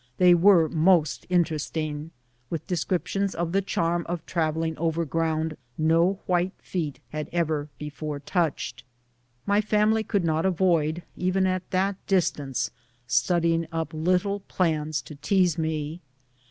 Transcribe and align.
They 0.17 0.33
were 0.33 0.67
most 0.67 1.27
interesting, 1.29 2.09
with 2.49 2.65
descriptions 2.65 3.35
of 3.35 3.51
tlie 3.51 3.67
charm 3.67 4.03
of 4.09 4.25
travelling 4.25 4.75
over 4.79 5.05
ground 5.05 5.57
no 5.77 6.17
white 6.25 6.53
feet 6.57 6.99
had 7.09 7.29
ever 7.31 7.69
before 7.77 8.19
touched. 8.19 8.83
My 9.45 9.61
family 9.61 10.03
could 10.03 10.23
not 10.25 10.43
avoid, 10.43 11.03
even 11.15 11.45
at 11.45 11.69
that 11.69 11.97
distance, 12.07 12.71
studying 13.05 13.67
up 13.71 13.93
little 13.93 14.39
plans 14.39 15.03
to 15.03 15.13
tease 15.13 15.59
me. 15.59 16.01